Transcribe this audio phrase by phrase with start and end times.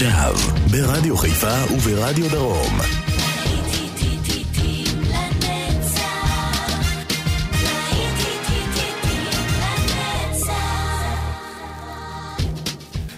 [0.00, 0.34] עכשיו,
[0.70, 2.78] ברדיו חיפה וברדיו דרום.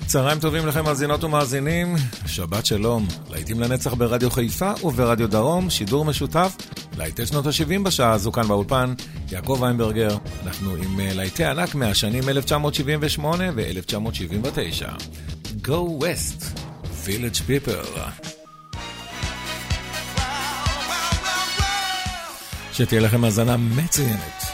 [0.06, 1.96] צהריים טובים לכם מאזינות ומאזינים,
[2.26, 6.56] שבת שלום, להיטים לנצח ברדיו חיפה וברדיו דרום, שידור משותף
[6.98, 8.94] להיטי שנות ה-70 בשעה הזו כאן באולפן,
[9.32, 10.16] יעקב איינברגר,
[10.46, 15.02] אנחנו עם אה, להיטי ענק מהשנים 1978 ו-1979.
[15.62, 16.49] Go West!
[17.06, 17.98] Village People.
[22.72, 24.49] שתהיה לכם האזנה מצוינת.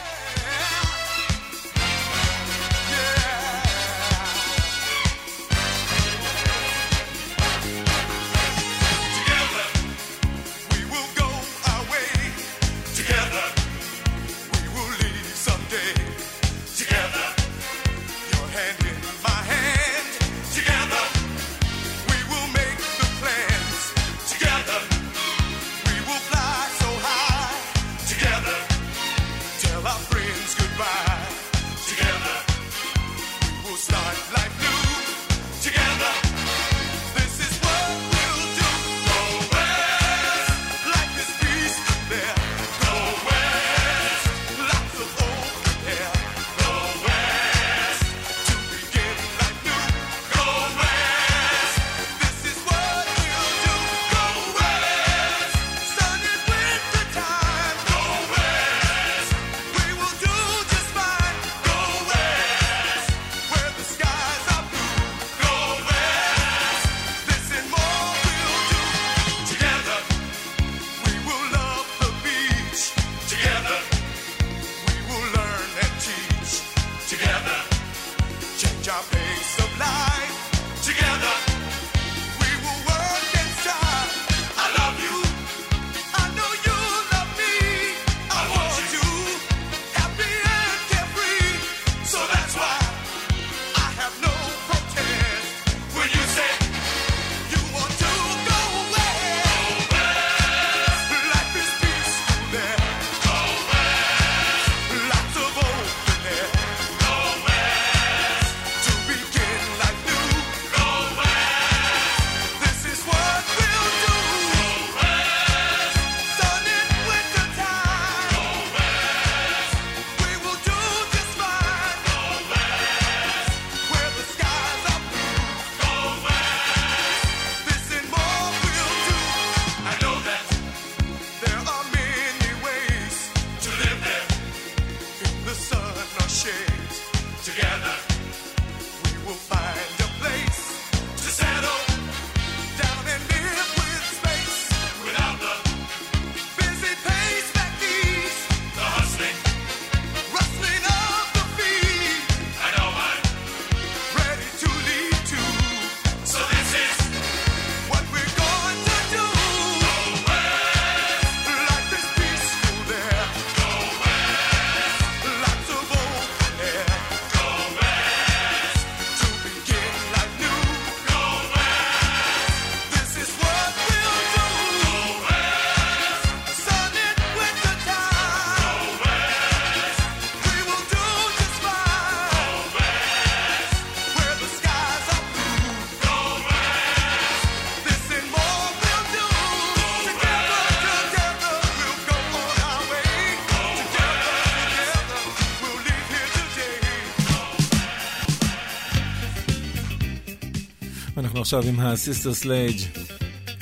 [201.47, 202.77] עכשיו עם הסיסטר סלייג'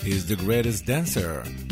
[0.03, 1.64] He's the greatest dancer.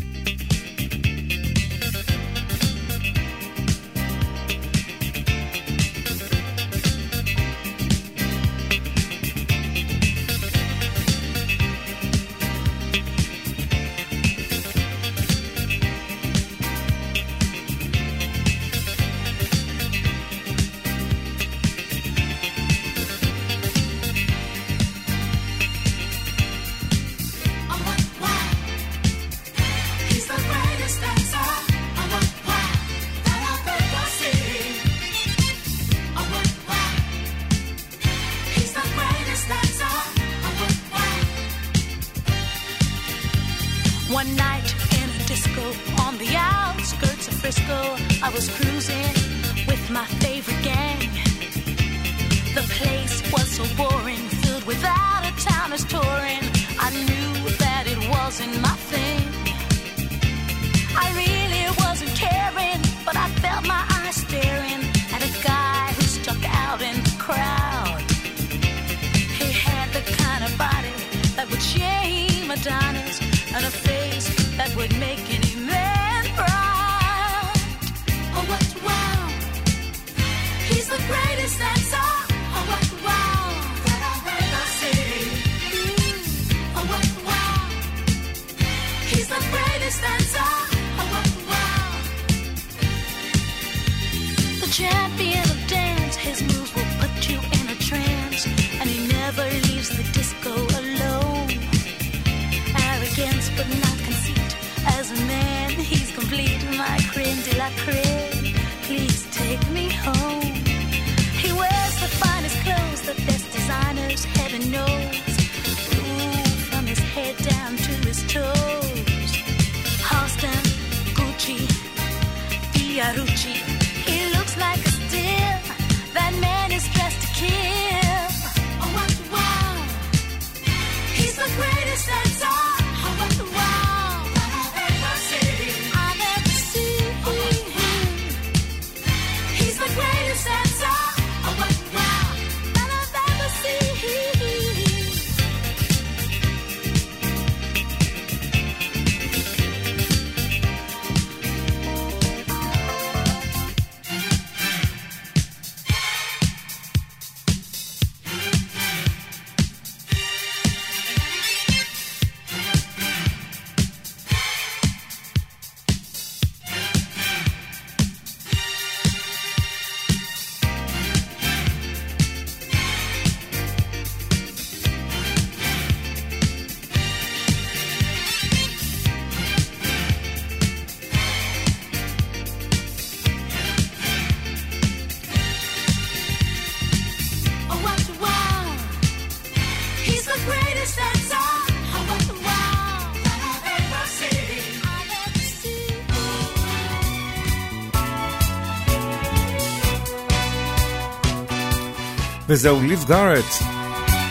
[202.54, 203.46] וזהו ליב גארט,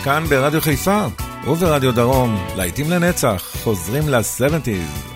[0.03, 1.05] כאן ברדיו חיפה
[1.47, 5.12] וברדיו דרום, להיטים לנצח, חוזרים ל-70's.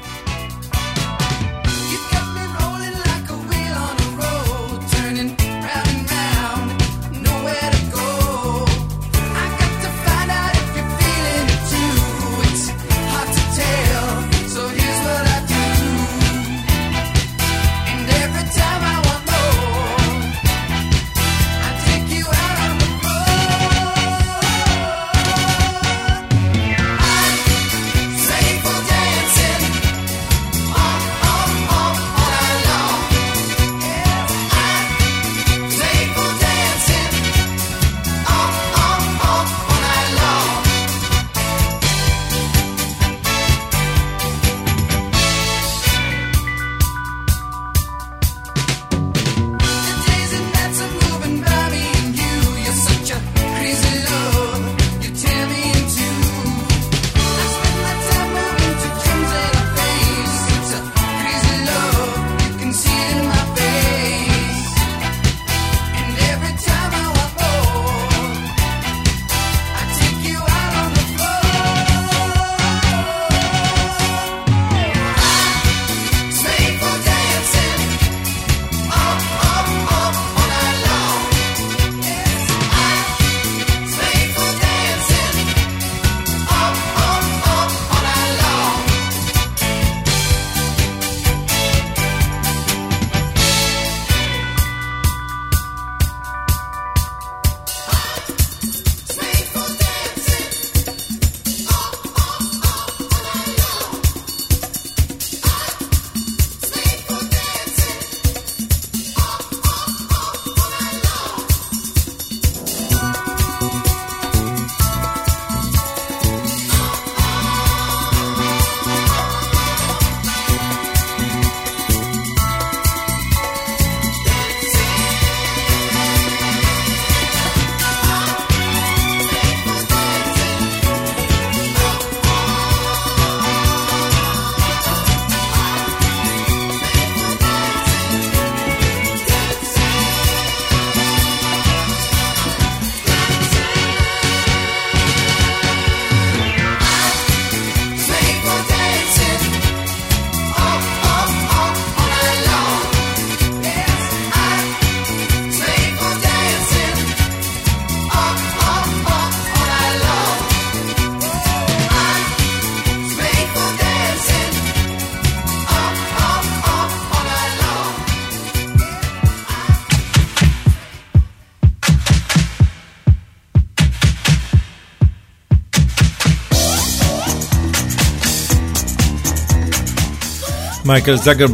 [180.87, 181.51] Michael Zucker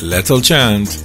[0.00, 1.03] Little Chant.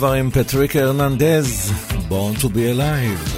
[0.00, 1.72] כבר עם פטריק הרננדז,
[2.08, 2.44] Born to be alive.
[2.44, 3.29] Born to be alive.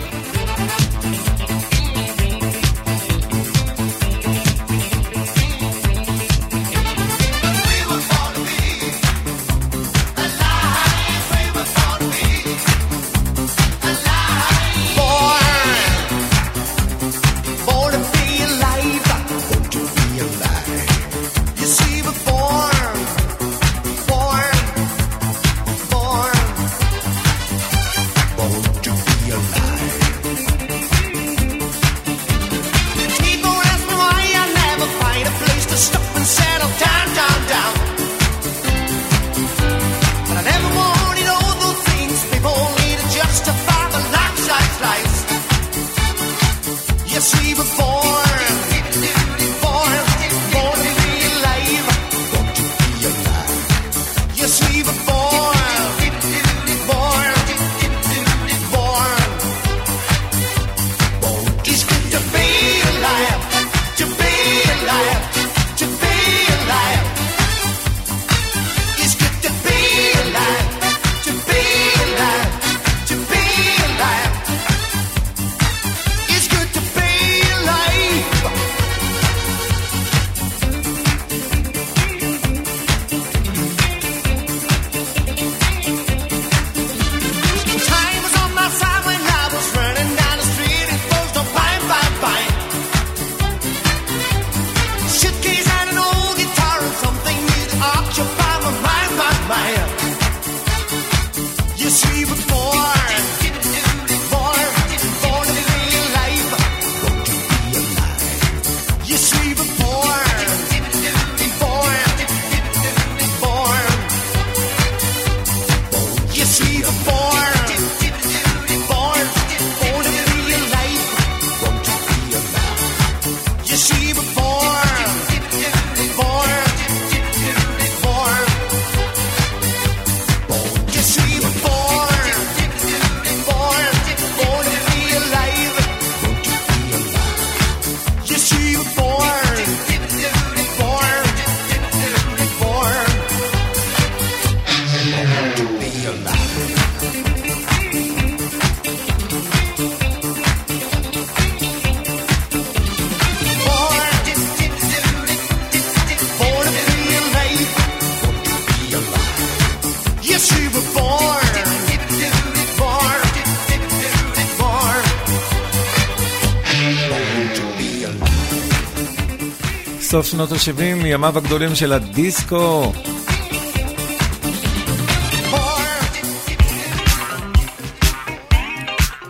[170.14, 172.92] סוף שנות ה-70, ימיו הגדולים של הדיסקו.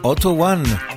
[0.04, 0.93] אוטו 1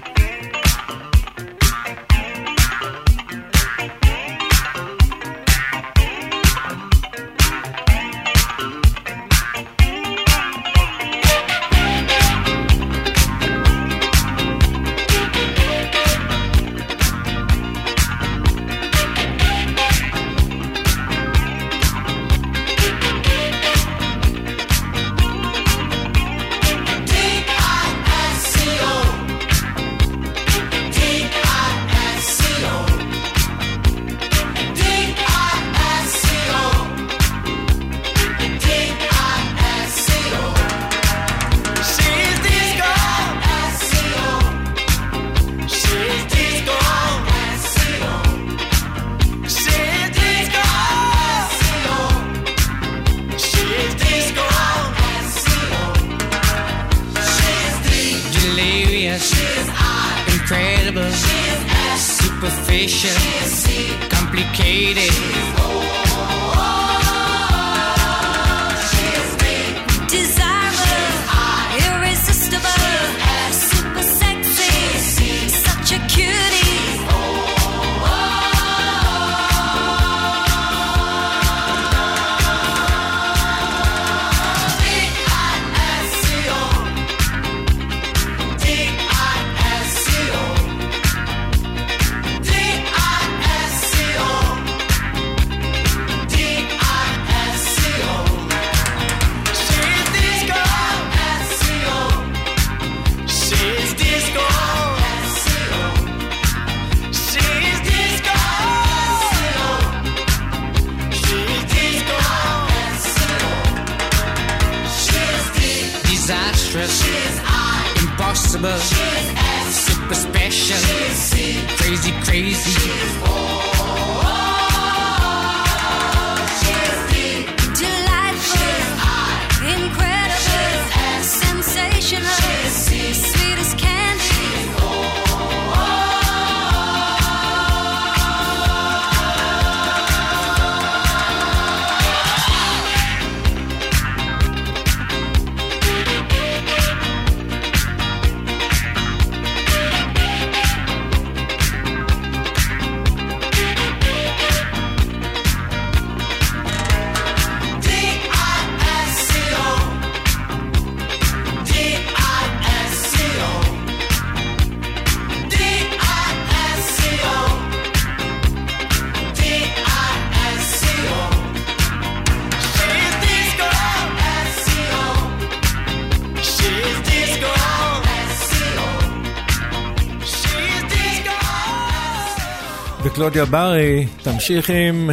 [183.27, 185.11] קלודיה ברי, תמשיך עם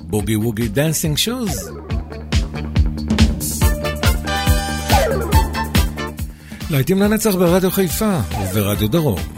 [0.00, 1.70] Boogie Woogie Dancin' Shoes.
[6.70, 9.31] להיטים לנצח ברדיו חיפה וברדיו דרום.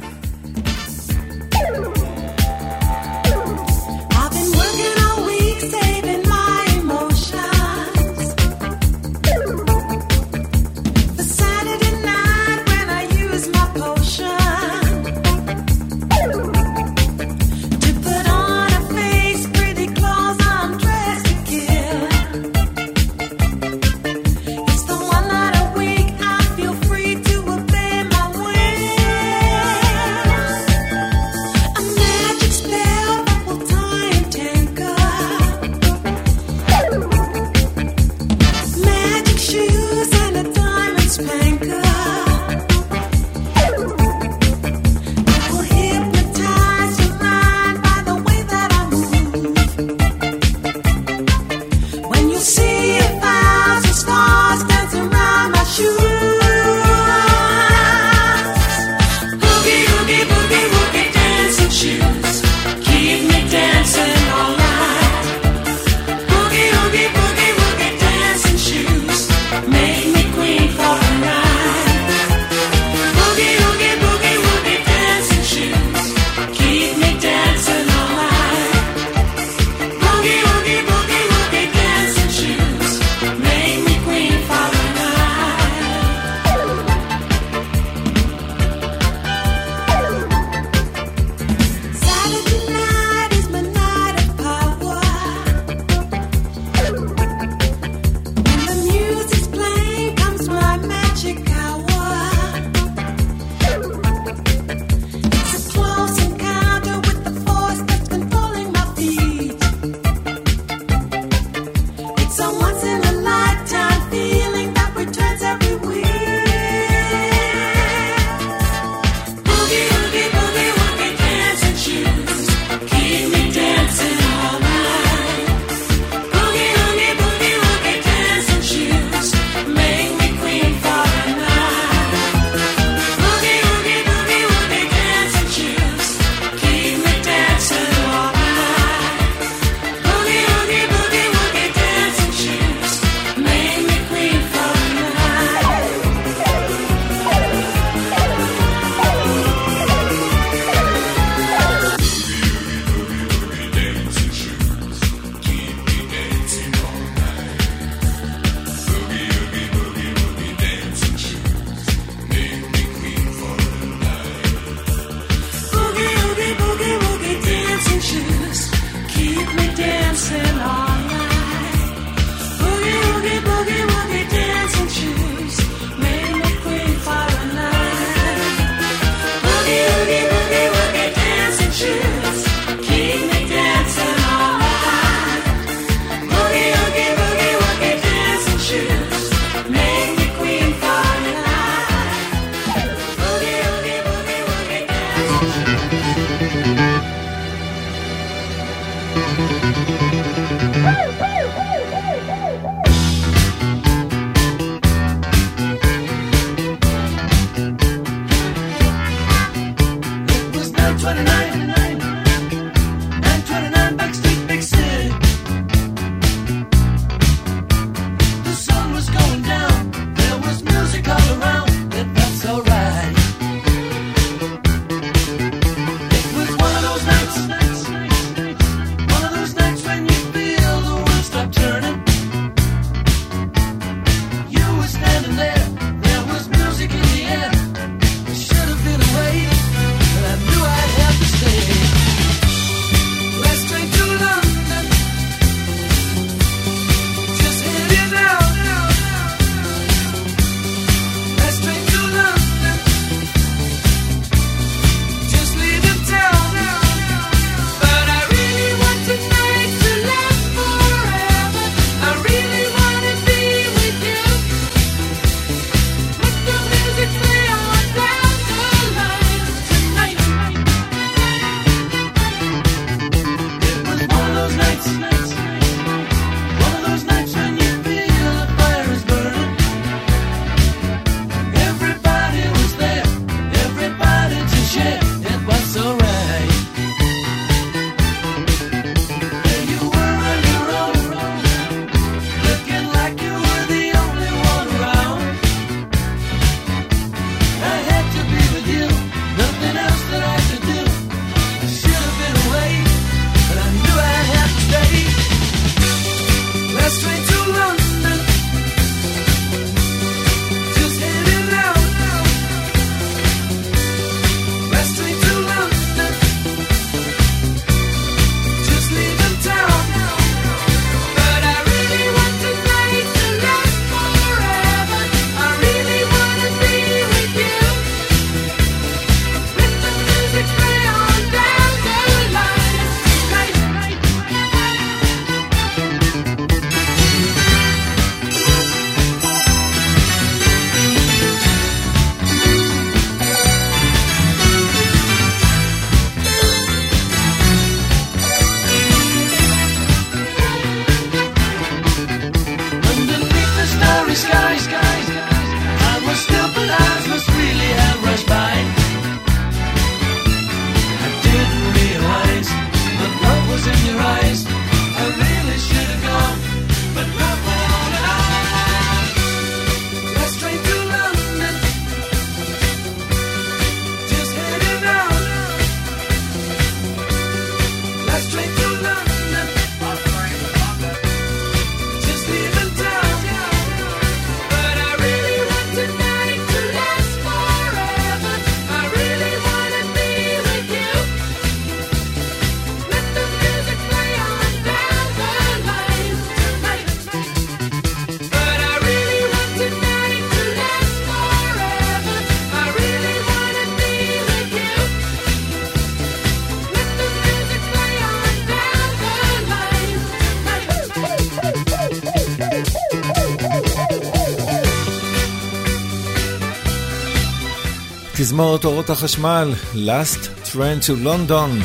[418.35, 421.65] תזמורת אורות החשמל, Last Train to London.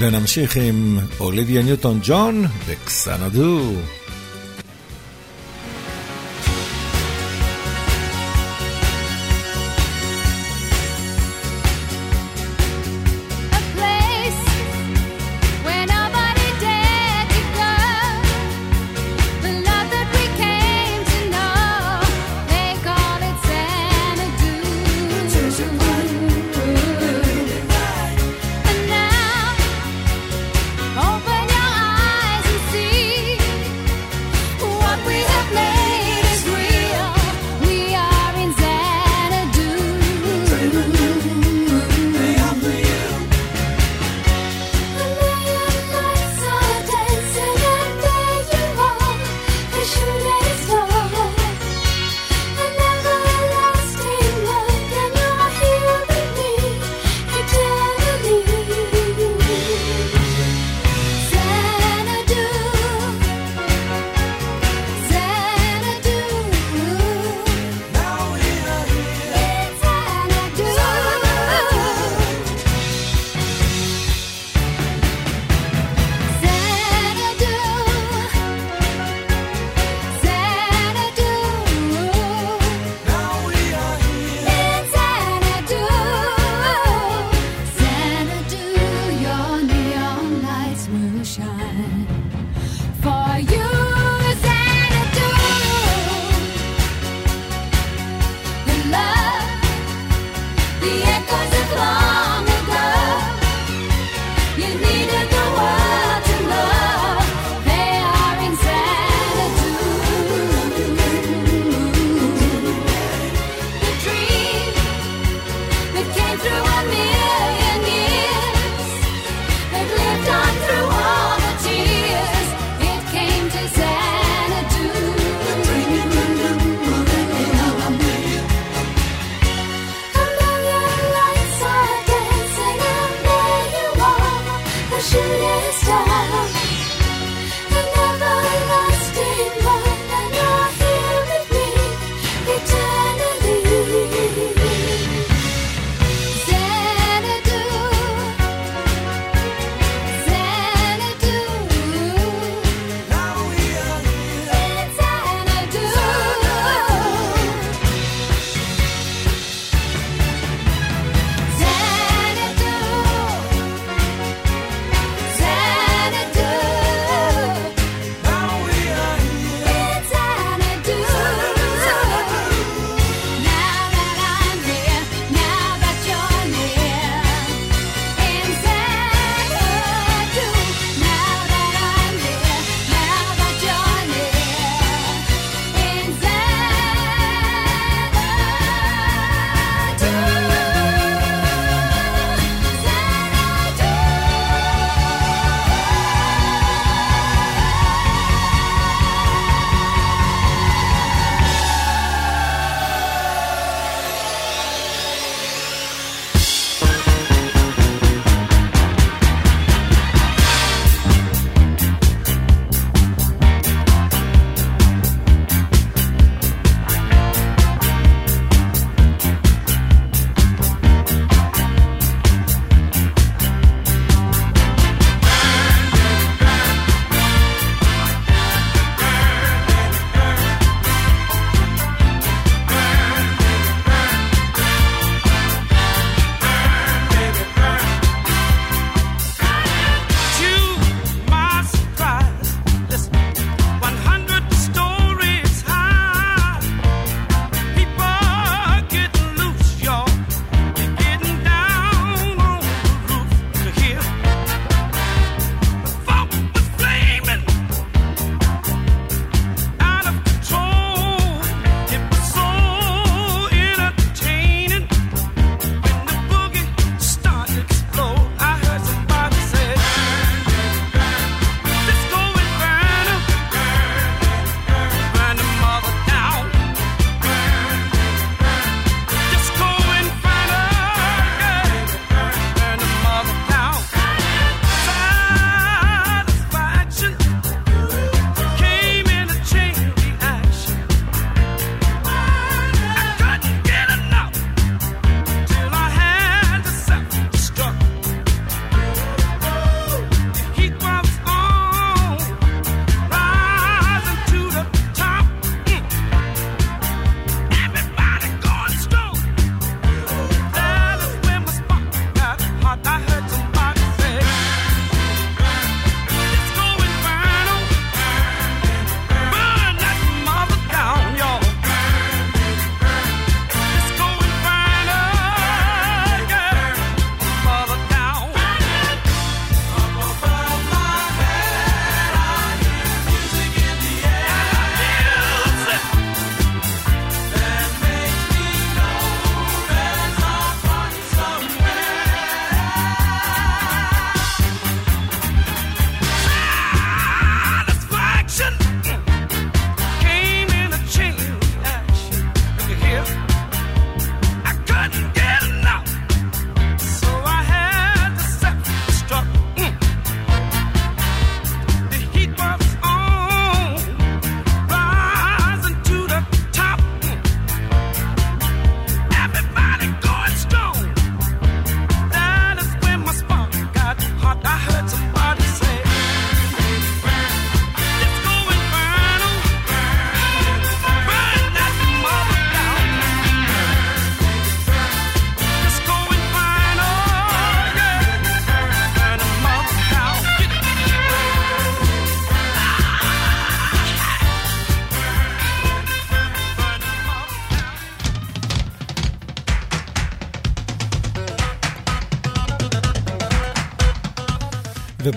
[0.00, 3.28] ונמשיך עם אוליביה ניוטון ג'ון וקסנה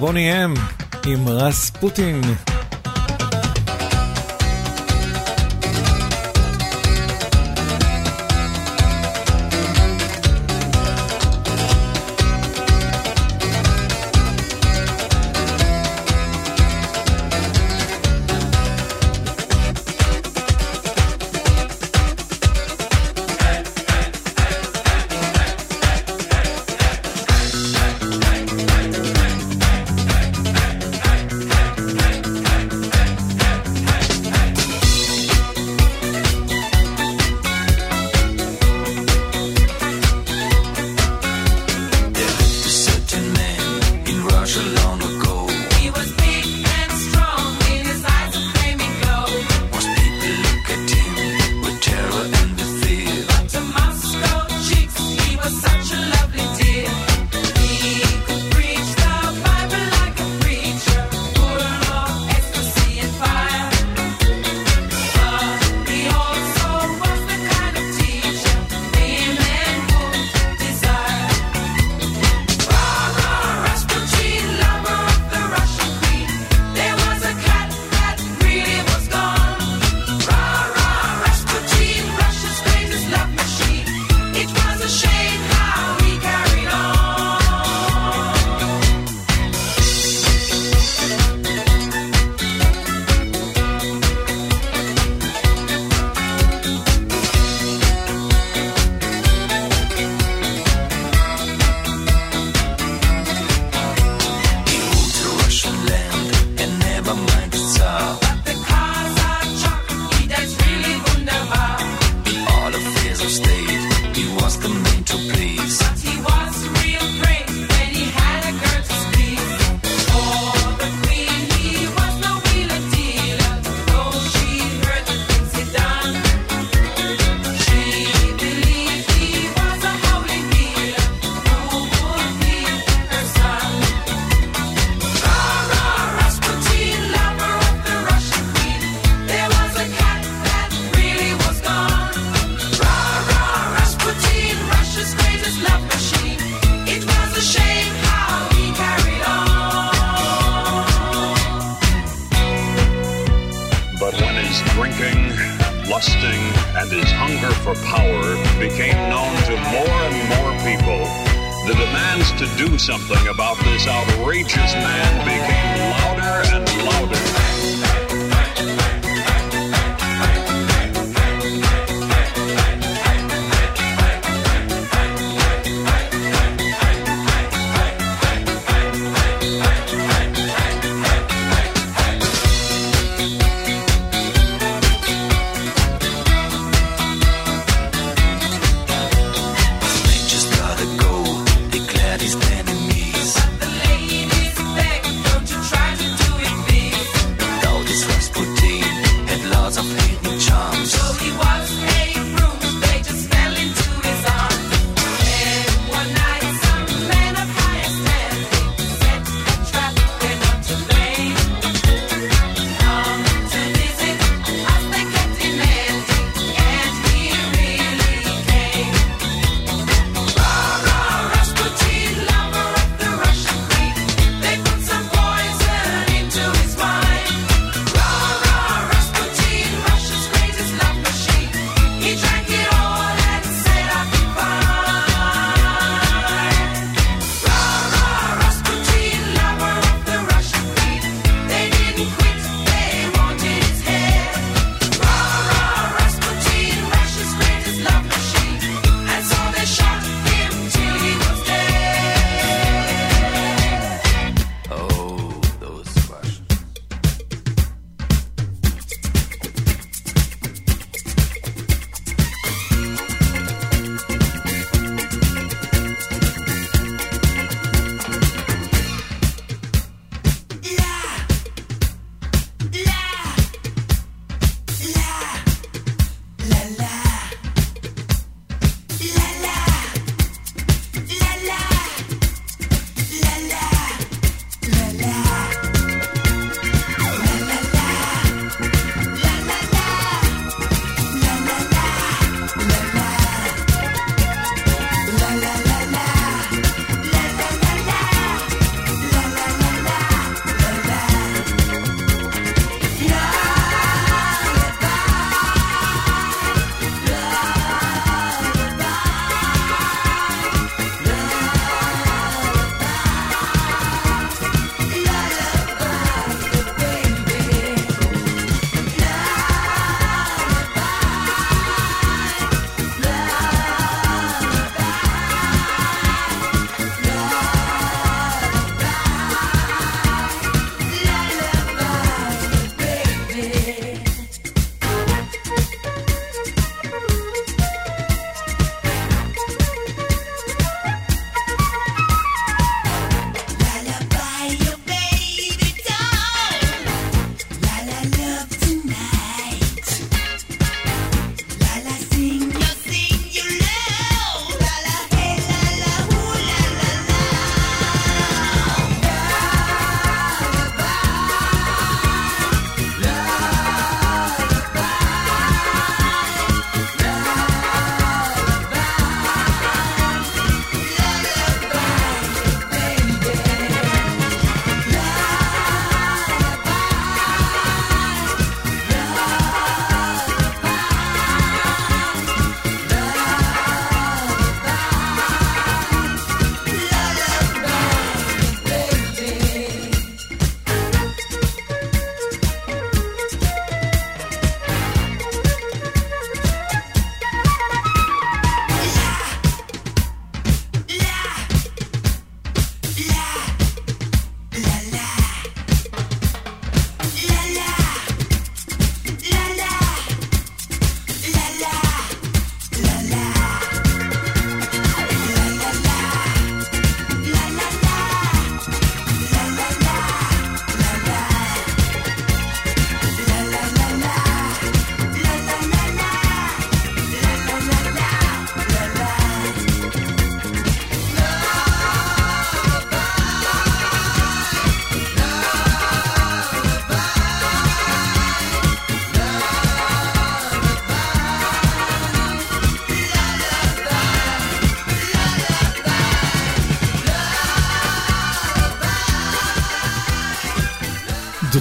[0.04, 0.54] ובוני אם
[1.06, 2.22] עם רספוטין.
[2.22, 2.53] But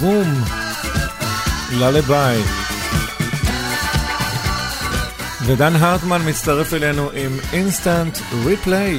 [0.03, 0.45] רום,
[1.73, 2.43] ללביי.
[5.47, 8.99] ודן הרטמן מצטרף אלינו עם אינסטנט ריפליי.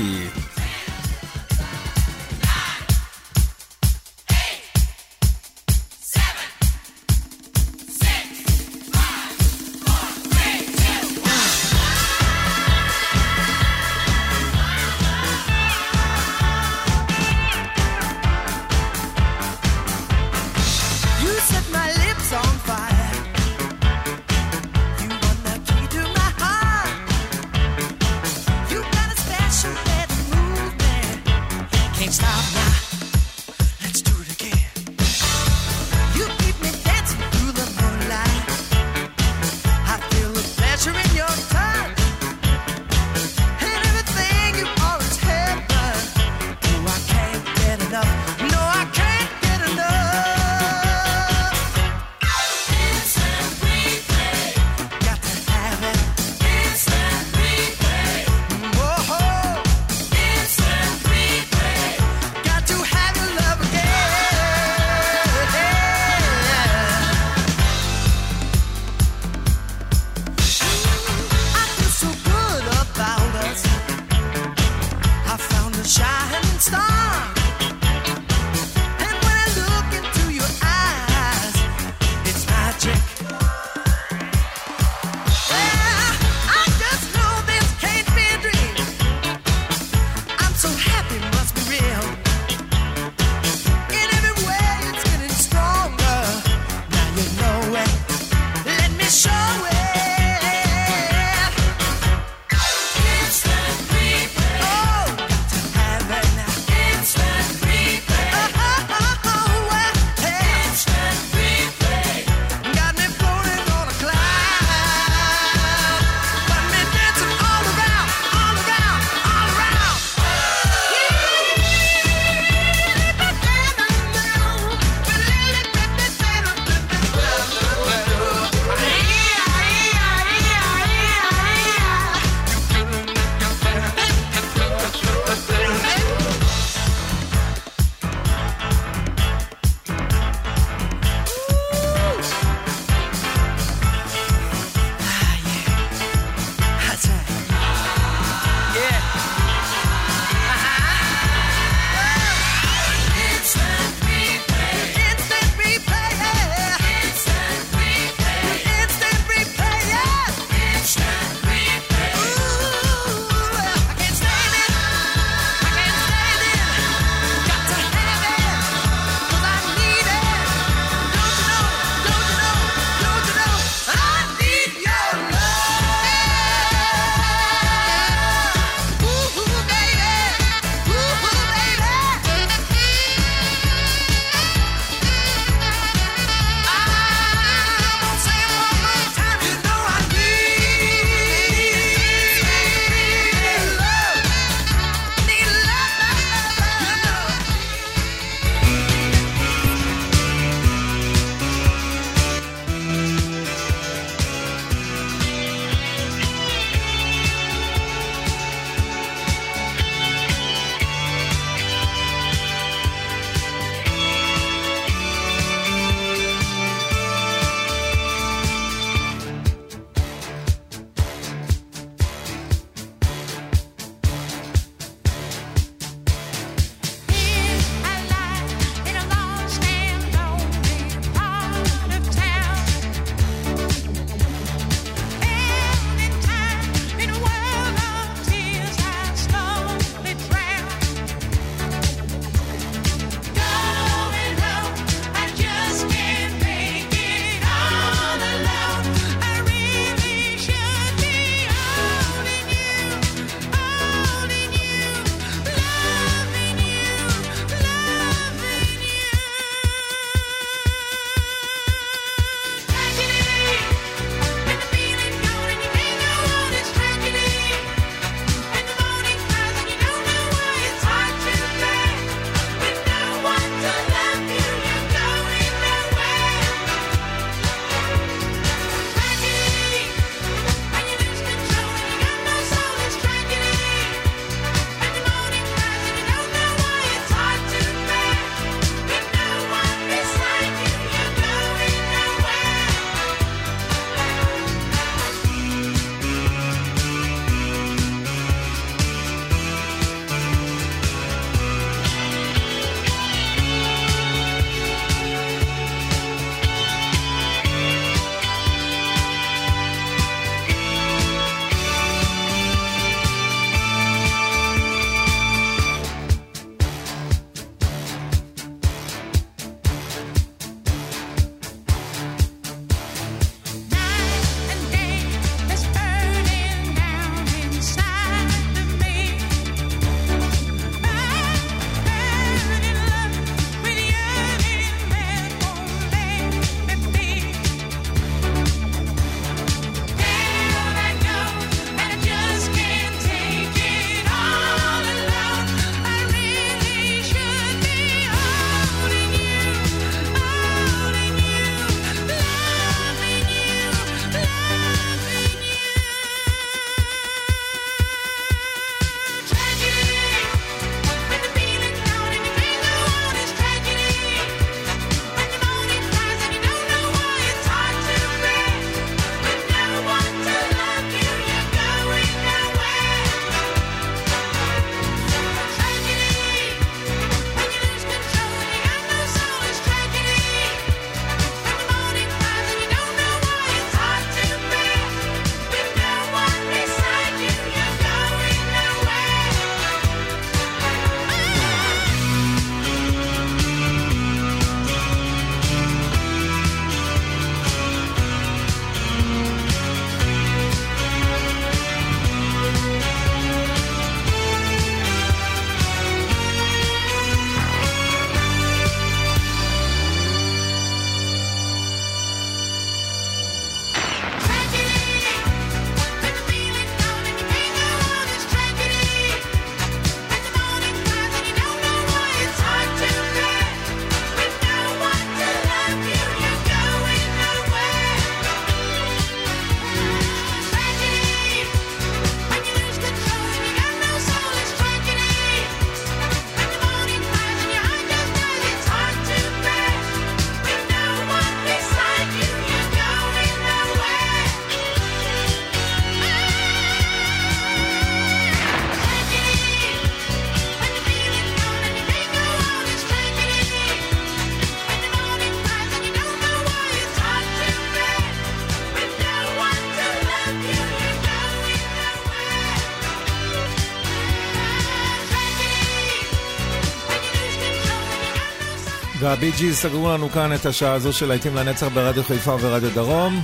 [469.14, 473.22] והבי ג'י סגרו לנו כאן את השעה הזו של להיטים לנצח ברדיו חיפה וברדיו דרום.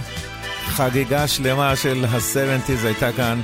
[0.65, 3.41] חגיגה שלמה של ה-70's הייתה כאן.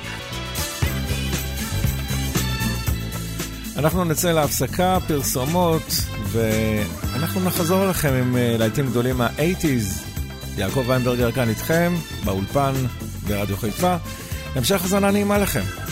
[3.77, 5.83] אנחנו נצא להפסקה, פרסומות,
[6.31, 10.03] ואנחנו נחזור אליכם עם אה, להיטים גדולים מה-80's.
[10.57, 11.93] יעקב ויינברגר כאן איתכם,
[12.23, 12.73] באולפן
[13.27, 13.95] ברדיו חיפה.
[14.55, 15.84] המשך האזנה נעימה לכם.